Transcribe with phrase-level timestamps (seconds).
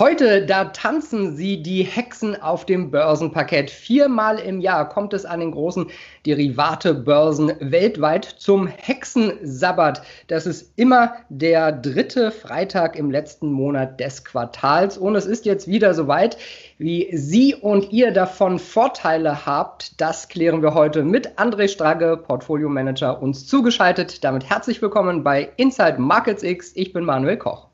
[0.00, 3.70] Heute, da tanzen sie die Hexen auf dem Börsenparkett.
[3.70, 5.88] Viermal im Jahr kommt es an den großen
[6.24, 10.00] Derivate-Börsen weltweit zum Hexensabbat.
[10.26, 14.96] Das ist immer der dritte Freitag im letzten Monat des Quartals.
[14.96, 16.38] Und es ist jetzt wieder soweit,
[16.78, 20.00] wie Sie und ihr davon Vorteile habt.
[20.00, 24.24] Das klären wir heute mit André Strage, Portfolio Manager, uns zugeschaltet.
[24.24, 26.72] Damit herzlich willkommen bei Inside Markets X.
[26.74, 27.69] Ich bin Manuel Koch.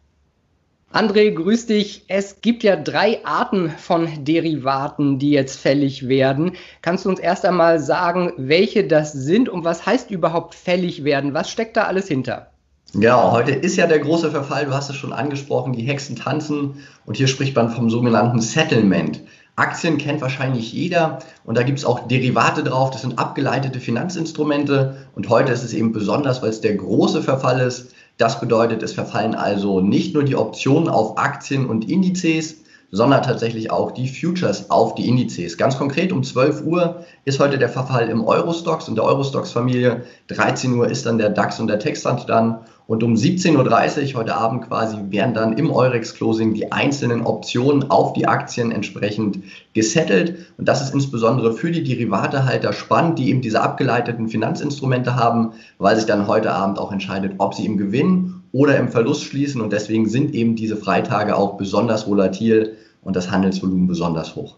[0.92, 2.04] André, grüß dich.
[2.08, 6.52] Es gibt ja drei Arten von Derivaten, die jetzt fällig werden.
[6.80, 11.34] Kannst du uns erst einmal sagen, welche das sind und was heißt überhaupt fällig werden?
[11.34, 12.52] Was steckt da alles hinter?
[12.94, 16.86] Genau, heute ist ja der große Verfall, du hast es schon angesprochen, die Hexen tanzen
[17.04, 19.20] und hier spricht man vom sogenannten Settlement.
[19.56, 25.08] Aktien kennt wahrscheinlich jeder und da gibt es auch Derivate drauf, das sind abgeleitete Finanzinstrumente
[25.14, 28.92] und heute ist es eben besonders, weil es der große Verfall ist, das bedeutet, es
[28.92, 34.70] verfallen also nicht nur die Optionen auf Aktien und Indizes, sondern tatsächlich auch die Futures
[34.70, 35.58] auf die Indizes.
[35.58, 40.02] Ganz konkret um 12 Uhr ist heute der Verfall im Eurostox und der Eurostox-Familie.
[40.28, 42.60] 13 Uhr ist dann der DAX und der Textland dann.
[42.86, 48.12] Und um 17.30 Uhr heute Abend quasi werden dann im Eurex-Closing die einzelnen Optionen auf
[48.12, 49.40] die Aktien entsprechend
[49.74, 50.52] gesettelt.
[50.56, 55.96] Und das ist insbesondere für die Derivatehalter spannend, die eben diese abgeleiteten Finanzinstrumente haben, weil
[55.96, 59.60] sich dann heute Abend auch entscheidet, ob sie im Gewinn oder im Verlust schließen.
[59.60, 64.56] Und deswegen sind eben diese Freitage auch besonders volatil und das Handelsvolumen besonders hoch.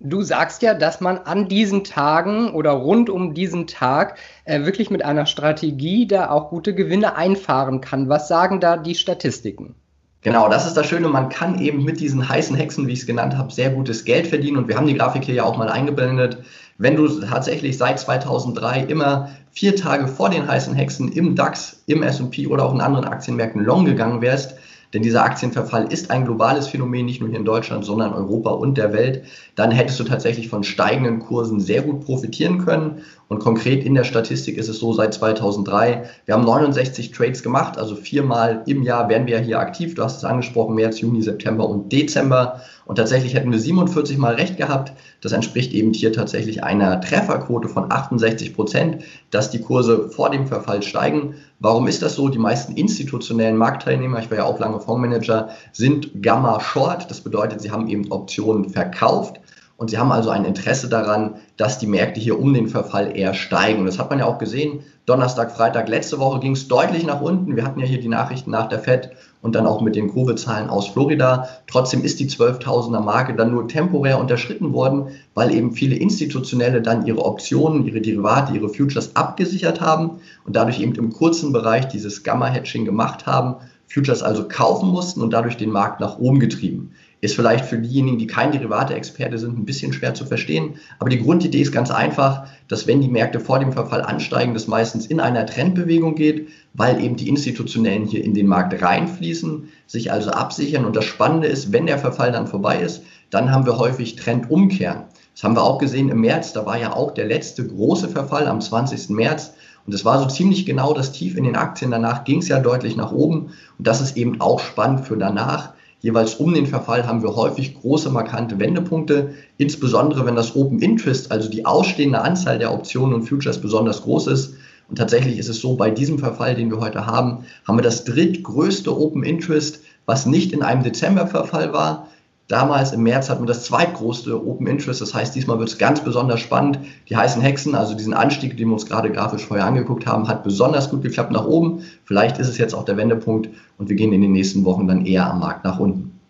[0.00, 4.90] Du sagst ja, dass man an diesen Tagen oder rund um diesen Tag äh, wirklich
[4.90, 8.08] mit einer Strategie da auch gute Gewinne einfahren kann.
[8.08, 9.76] Was sagen da die Statistiken?
[10.24, 11.08] Genau, das ist das Schöne.
[11.08, 14.26] Man kann eben mit diesen heißen Hexen, wie ich es genannt habe, sehr gutes Geld
[14.26, 14.56] verdienen.
[14.56, 16.38] Und wir haben die Grafik hier ja auch mal eingeblendet.
[16.78, 22.02] Wenn du tatsächlich seit 2003 immer vier Tage vor den heißen Hexen im DAX, im
[22.02, 24.54] S&P oder auch in anderen Aktienmärkten long gegangen wärst,
[24.94, 28.78] denn dieser Aktienverfall ist ein globales Phänomen, nicht nur hier in Deutschland, sondern Europa und
[28.78, 29.24] der Welt,
[29.56, 33.02] dann hättest du tatsächlich von steigenden Kursen sehr gut profitieren können.
[33.28, 37.76] Und konkret in der Statistik ist es so seit 2003, wir haben 69 Trades gemacht,
[37.76, 39.96] also viermal im Jahr werden wir hier aktiv.
[39.96, 42.60] Du hast es angesprochen, März, Juni, September und Dezember.
[42.86, 44.92] Und tatsächlich hätten wir 47 Mal recht gehabt.
[45.20, 50.46] Das entspricht eben hier tatsächlich einer Trefferquote von 68 Prozent, dass die Kurse vor dem
[50.46, 51.34] Verfall steigen.
[51.60, 52.28] Warum ist das so?
[52.28, 57.10] Die meisten institutionellen Marktteilnehmer, ich war ja auch lange Fondsmanager, sind Gamma Short.
[57.10, 59.40] Das bedeutet, sie haben eben Optionen verkauft.
[59.84, 63.34] Und sie haben also ein Interesse daran, dass die Märkte hier um den Verfall eher
[63.34, 63.80] steigen.
[63.80, 64.80] Und das hat man ja auch gesehen.
[65.04, 67.54] Donnerstag, Freitag, letzte Woche ging es deutlich nach unten.
[67.54, 69.10] Wir hatten ja hier die Nachrichten nach der FED
[69.42, 71.50] und dann auch mit den Covid-Zahlen aus Florida.
[71.66, 77.04] Trotzdem ist die 12.000er Marke dann nur temporär unterschritten worden, weil eben viele Institutionelle dann
[77.04, 80.12] ihre Optionen, ihre Derivate, ihre Futures abgesichert haben
[80.46, 83.56] und dadurch eben im kurzen Bereich dieses Gamma-Hedging gemacht haben,
[83.86, 86.92] Futures also kaufen mussten und dadurch den Markt nach oben getrieben.
[87.24, 90.74] Ist vielleicht für diejenigen, die kein Derivate-Experte sind, ein bisschen schwer zu verstehen.
[90.98, 94.66] Aber die Grundidee ist ganz einfach, dass wenn die Märkte vor dem Verfall ansteigen, das
[94.66, 100.12] meistens in einer Trendbewegung geht, weil eben die Institutionellen hier in den Markt reinfließen, sich
[100.12, 100.84] also absichern.
[100.84, 105.04] Und das Spannende ist, wenn der Verfall dann vorbei ist, dann haben wir häufig Trendumkehren.
[105.32, 106.52] Das haben wir auch gesehen im März.
[106.52, 109.08] Da war ja auch der letzte große Verfall am 20.
[109.08, 109.54] März.
[109.86, 111.90] Und es war so ziemlich genau das Tief in den Aktien.
[111.90, 113.52] Danach ging es ja deutlich nach oben.
[113.78, 115.72] Und das ist eben auch spannend für danach
[116.04, 121.32] Jeweils um den Verfall haben wir häufig große markante Wendepunkte, insbesondere wenn das Open Interest,
[121.32, 124.52] also die ausstehende Anzahl der Optionen und Futures besonders groß ist.
[124.90, 128.04] Und tatsächlich ist es so, bei diesem Verfall, den wir heute haben, haben wir das
[128.04, 132.08] drittgrößte Open Interest, was nicht in einem Dezemberverfall war,
[132.48, 135.00] Damals im März hatten wir das zweitgrößte Open Interest.
[135.00, 136.78] Das heißt, diesmal wird es ganz besonders spannend.
[137.08, 140.44] Die heißen Hexen, also diesen Anstieg, den wir uns gerade grafisch vorher angeguckt haben, hat
[140.44, 141.84] besonders gut geklappt nach oben.
[142.04, 145.06] Vielleicht ist es jetzt auch der Wendepunkt und wir gehen in den nächsten Wochen dann
[145.06, 146.20] eher am Markt nach unten.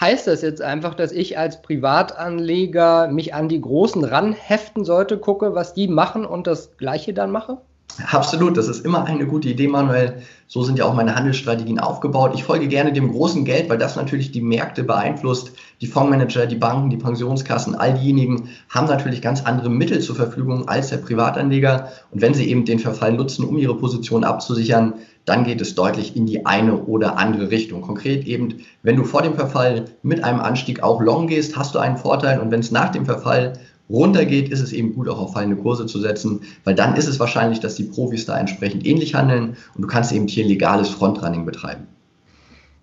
[0.00, 5.54] Heißt das jetzt einfach, dass ich als Privatanleger mich an die Großen ranheften sollte, gucke,
[5.54, 7.58] was die machen und das Gleiche dann mache?
[8.10, 10.22] Absolut, das ist immer eine gute Idee, Manuel.
[10.46, 12.32] So sind ja auch meine Handelsstrategien aufgebaut.
[12.34, 15.52] Ich folge gerne dem großen Geld, weil das natürlich die Märkte beeinflusst.
[15.80, 20.68] Die Fondsmanager, die Banken, die Pensionskassen, all diejenigen haben natürlich ganz andere Mittel zur Verfügung
[20.68, 21.88] als der Privatanleger.
[22.10, 24.94] Und wenn sie eben den Verfall nutzen, um ihre Position abzusichern,
[25.24, 27.82] dann geht es deutlich in die eine oder andere Richtung.
[27.82, 31.78] Konkret eben, wenn du vor dem Verfall mit einem Anstieg auch long gehst, hast du
[31.78, 32.40] einen Vorteil.
[32.40, 33.52] Und wenn es nach dem Verfall
[33.92, 37.20] runtergeht, ist es eben gut, auch auf fallende Kurse zu setzen, weil dann ist es
[37.20, 41.44] wahrscheinlich, dass die Profis da entsprechend ähnlich handeln und du kannst eben hier legales Frontrunning
[41.44, 41.86] betreiben.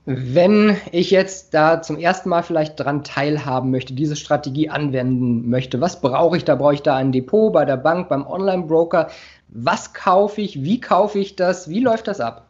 [0.05, 5.81] Wenn ich jetzt da zum ersten Mal vielleicht daran teilhaben möchte, diese Strategie anwenden möchte,
[5.81, 6.55] was brauche ich da?
[6.55, 9.09] Brauche ich da ein Depot bei der Bank, beim Online-Broker?
[9.49, 10.63] Was kaufe ich?
[10.63, 11.69] Wie kaufe ich das?
[11.69, 12.47] Wie läuft das ab?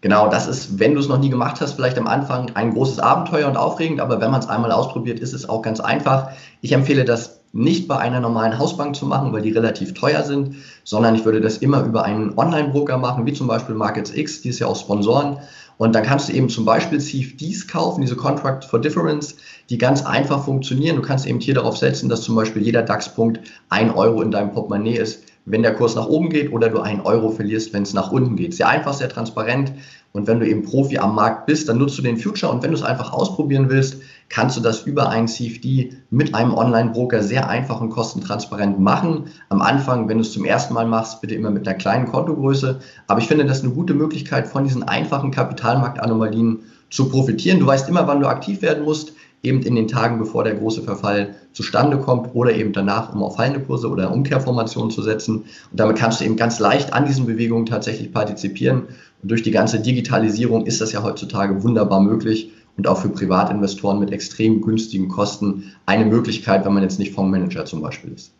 [0.00, 3.00] Genau, das ist, wenn du es noch nie gemacht hast, vielleicht am Anfang ein großes
[3.00, 6.30] Abenteuer und aufregend, aber wenn man es einmal ausprobiert, ist es auch ganz einfach.
[6.60, 10.56] Ich empfehle das nicht bei einer normalen Hausbank zu machen, weil die relativ teuer sind,
[10.82, 14.48] sondern ich würde das immer über einen Online-Broker machen, wie zum Beispiel Markets X, die
[14.48, 15.38] ist ja auch Sponsoren.
[15.76, 19.36] Und dann kannst du eben zum Beispiel CFDs kaufen, diese Contract for Difference,
[19.70, 20.96] die ganz einfach funktionieren.
[20.96, 24.52] Du kannst eben hier darauf setzen, dass zum Beispiel jeder DAX-Punkt ein Euro in deinem
[24.52, 27.92] Portemonnaie ist wenn der Kurs nach oben geht oder du einen Euro verlierst, wenn es
[27.92, 28.54] nach unten geht.
[28.54, 29.72] Sehr einfach, sehr transparent.
[30.12, 32.50] Und wenn du eben Profi am Markt bist, dann nutzt du den Future.
[32.50, 36.54] Und wenn du es einfach ausprobieren willst, kannst du das über einen CFD mit einem
[36.54, 39.24] Online-Broker sehr einfach und kostentransparent machen.
[39.48, 42.80] Am Anfang, wenn du es zum ersten Mal machst, bitte immer mit einer kleinen Kontogröße.
[43.06, 46.60] Aber ich finde das eine gute Möglichkeit, von diesen einfachen Kapitalmarktanomalien
[46.90, 47.60] zu profitieren.
[47.60, 49.12] Du weißt immer, wann du aktiv werden musst
[49.44, 53.36] eben in den Tagen, bevor der große Verfall zustande kommt oder eben danach, um auf
[53.36, 55.44] fallende Kurse oder Umkehrformationen zu setzen.
[55.70, 58.84] Und damit kannst du eben ganz leicht an diesen Bewegungen tatsächlich partizipieren.
[59.22, 63.98] Und durch die ganze Digitalisierung ist das ja heutzutage wunderbar möglich und auch für Privatinvestoren
[63.98, 68.32] mit extrem günstigen Kosten eine Möglichkeit, wenn man jetzt nicht Fondsmanager zum Beispiel ist.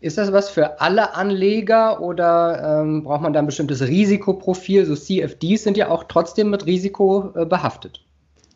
[0.00, 4.84] Ist das was für alle Anleger oder ähm, braucht man da ein bestimmtes Risikoprofil?
[4.84, 8.03] So CFDs sind ja auch trotzdem mit Risiko äh, behaftet.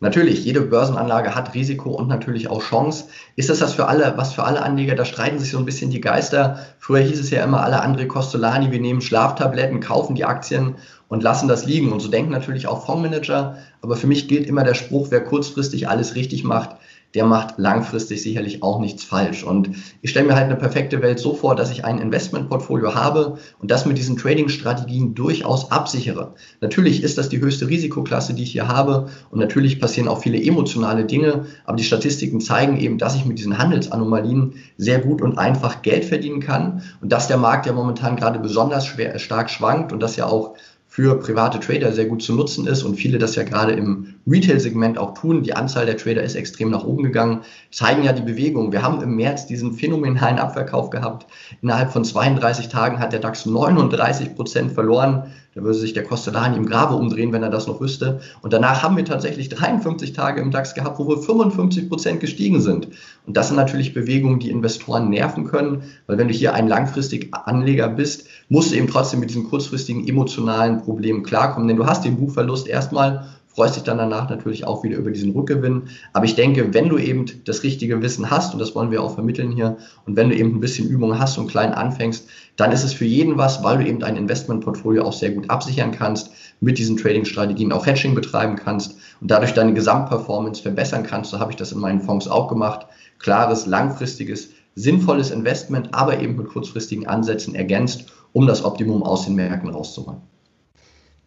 [0.01, 3.05] Natürlich, jede Börsenanlage hat Risiko und natürlich auch Chance.
[3.35, 4.95] Ist das das für alle, was für alle Anleger?
[4.95, 6.59] Da streiten sich so ein bisschen die Geister.
[6.79, 10.75] Früher hieß es ja immer, alle André Costolani, wir nehmen Schlaftabletten, kaufen die Aktien
[11.09, 11.91] und lassen das liegen.
[11.91, 13.57] Und so denken natürlich auch Fondsmanager.
[13.81, 16.77] Aber für mich gilt immer der Spruch, wer kurzfristig alles richtig macht,
[17.15, 19.43] der macht langfristig sicherlich auch nichts falsch.
[19.43, 19.71] Und
[20.01, 23.71] ich stelle mir halt eine perfekte Welt so vor, dass ich ein Investmentportfolio habe und
[23.71, 26.35] das mit diesen Trading-Strategien durchaus absichere.
[26.61, 30.41] Natürlich ist das die höchste Risikoklasse, die ich hier habe und natürlich passieren auch viele
[30.41, 35.37] emotionale Dinge, aber die Statistiken zeigen eben, dass ich mit diesen Handelsanomalien sehr gut und
[35.37, 39.91] einfach Geld verdienen kann und dass der Markt ja momentan gerade besonders schwer, stark schwankt
[39.91, 40.55] und dass ja auch
[40.91, 44.97] für private Trader sehr gut zu nutzen ist und viele das ja gerade im Retail-Segment
[44.97, 45.43] auch tun.
[45.43, 47.41] Die Anzahl der Trader ist extrem nach oben gegangen,
[47.71, 48.71] zeigen ja die Bewegung.
[48.71, 51.27] Wir haben im März diesen phänomenalen Abverkauf gehabt.
[51.61, 55.31] Innerhalb von 32 Tagen hat der DAX 39 Prozent verloren.
[55.55, 58.21] Da würde sich der Costellani im Grabe umdrehen, wenn er das noch wüsste.
[58.41, 62.61] Und danach haben wir tatsächlich 53 Tage im DAX gehabt, wo wir 55 Prozent gestiegen
[62.61, 62.87] sind.
[63.25, 67.33] Und das sind natürlich Bewegungen, die Investoren nerven können, weil wenn du hier ein langfristig
[67.33, 71.67] Anleger bist, musst du eben trotzdem mit diesen kurzfristigen emotionalen Problemen klarkommen.
[71.67, 73.25] Denn du hast den Buchverlust erstmal
[73.59, 75.89] freust dich dann danach natürlich auch wieder über diesen Rückgewinn.
[76.13, 79.15] Aber ich denke, wenn du eben das richtige Wissen hast, und das wollen wir auch
[79.15, 79.75] vermitteln hier,
[80.05, 82.25] und wenn du eben ein bisschen Übung hast und klein anfängst,
[82.55, 85.91] dann ist es für jeden was, weil du eben ein Investmentportfolio auch sehr gut absichern
[85.91, 91.31] kannst, mit diesen Trading-Strategien auch Hedging betreiben kannst und dadurch deine Gesamtperformance verbessern kannst.
[91.31, 92.87] So habe ich das in meinen Fonds auch gemacht.
[93.17, 99.35] Klares, langfristiges, sinnvolles Investment, aber eben mit kurzfristigen Ansätzen ergänzt, um das Optimum aus den
[99.35, 100.21] Märkten rauszuholen.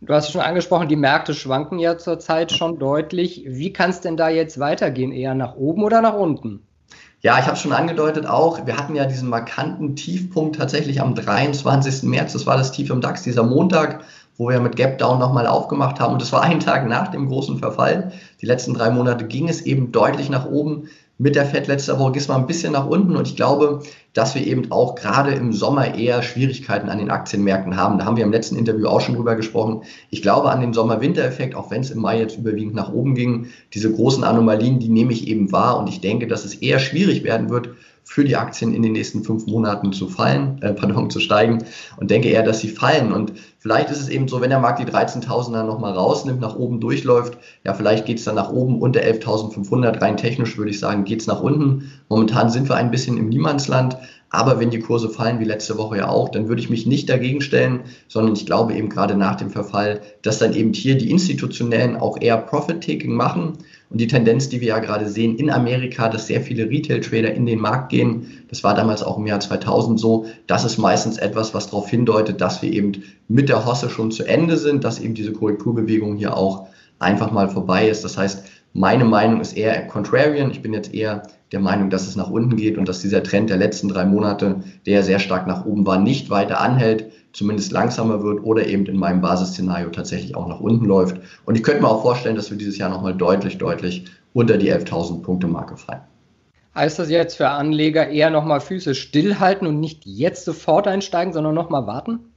[0.04, 3.44] Du hast schon angesprochen, die Märkte schwanken ja zurzeit schon deutlich.
[3.46, 5.12] Wie kann es denn da jetzt weitergehen?
[5.12, 6.66] Eher nach oben oder nach unten?
[7.20, 12.02] Ja, ich habe schon angedeutet auch, wir hatten ja diesen markanten Tiefpunkt tatsächlich am 23.
[12.02, 12.32] März.
[12.32, 14.02] Das war das Tief im DAX, dieser Montag,
[14.36, 16.14] wo wir mit Gap Down nochmal aufgemacht haben.
[16.14, 18.10] Und das war ein Tag nach dem großen Verfall.
[18.40, 20.88] Die letzten drei Monate ging es eben deutlich nach oben
[21.22, 23.80] mit der Fed letzte Woche ging es mal ein bisschen nach unten und ich glaube,
[24.12, 27.98] dass wir eben auch gerade im Sommer eher Schwierigkeiten an den Aktienmärkten haben.
[27.98, 29.82] Da haben wir im letzten Interview auch schon drüber gesprochen.
[30.10, 33.46] Ich glaube an den Sommer-Winter-Effekt, auch wenn es im Mai jetzt überwiegend nach oben ging.
[33.72, 37.22] Diese großen Anomalien, die nehme ich eben wahr und ich denke, dass es eher schwierig
[37.22, 37.70] werden wird,
[38.04, 41.64] für die Aktien in den nächsten fünf Monaten zu fallen, äh, pardon, zu steigen
[41.98, 43.12] und denke eher, dass sie fallen.
[43.12, 46.80] Und vielleicht ist es eben so, wenn der Markt die 13.000er nochmal rausnimmt, nach oben
[46.80, 50.00] durchläuft, ja, vielleicht geht es dann nach oben unter 11.500.
[50.02, 51.92] Rein technisch würde ich sagen, geht es nach unten.
[52.08, 53.96] Momentan sind wir ein bisschen im Niemandsland.
[54.32, 57.10] Aber wenn die Kurse fallen, wie letzte Woche ja auch, dann würde ich mich nicht
[57.10, 61.10] dagegen stellen, sondern ich glaube eben gerade nach dem Verfall, dass dann eben hier die
[61.10, 63.58] Institutionellen auch eher Profit-Taking machen.
[63.92, 67.44] Und die Tendenz, die wir ja gerade sehen in Amerika, dass sehr viele Retail-Trader in
[67.44, 71.52] den Markt gehen, das war damals auch im Jahr 2000 so, das ist meistens etwas,
[71.52, 75.12] was darauf hindeutet, dass wir eben mit der Hosse schon zu Ende sind, dass eben
[75.12, 76.68] diese Korrekturbewegung hier auch
[77.00, 78.02] einfach mal vorbei ist.
[78.02, 80.50] Das heißt, meine Meinung ist eher contrarian.
[80.50, 83.50] Ich bin jetzt eher der Meinung, dass es nach unten geht und dass dieser Trend
[83.50, 88.22] der letzten drei Monate, der sehr stark nach oben war, nicht weiter anhält, zumindest langsamer
[88.22, 91.18] wird oder eben in meinem Basisszenario tatsächlich auch nach unten läuft.
[91.44, 94.72] Und ich könnte mir auch vorstellen, dass wir dieses Jahr nochmal deutlich, deutlich unter die
[94.72, 96.00] 11.000 Punkte Marke fallen.
[96.74, 101.54] Heißt das jetzt für Anleger eher nochmal Füße stillhalten und nicht jetzt sofort einsteigen, sondern
[101.54, 102.31] nochmal warten?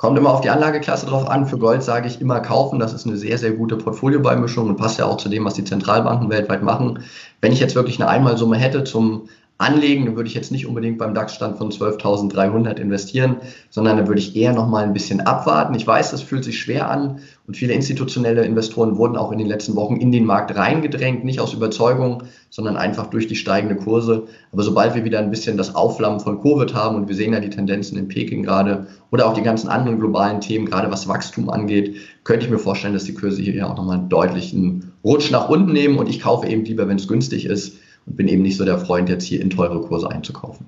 [0.00, 1.44] Kommt immer auf die Anlageklasse drauf an.
[1.44, 2.78] Für Gold sage ich immer kaufen.
[2.78, 5.64] Das ist eine sehr, sehr gute Portfoliobeimischung und passt ja auch zu dem, was die
[5.64, 7.00] Zentralbanken weltweit machen.
[7.42, 9.28] Wenn ich jetzt wirklich eine Einmalsumme hätte zum
[9.60, 13.36] anlegen, dann würde ich jetzt nicht unbedingt beim DAX-Stand von 12.300 investieren,
[13.68, 15.74] sondern dann würde ich eher noch mal ein bisschen abwarten.
[15.74, 19.48] Ich weiß, das fühlt sich schwer an und viele institutionelle Investoren wurden auch in den
[19.48, 24.28] letzten Wochen in den Markt reingedrängt, nicht aus Überzeugung, sondern einfach durch die steigende Kurse.
[24.50, 27.40] Aber sobald wir wieder ein bisschen das Aufflammen von Covid haben und wir sehen ja
[27.40, 31.50] die Tendenzen in Peking gerade oder auch die ganzen anderen globalen Themen, gerade was Wachstum
[31.50, 35.30] angeht, könnte ich mir vorstellen, dass die Kurse hier ja auch nochmal einen deutlichen Rutsch
[35.30, 37.76] nach unten nehmen und ich kaufe eben lieber, wenn es günstig ist
[38.06, 40.66] und bin eben nicht so der Freund, jetzt hier in teure Kurse einzukaufen.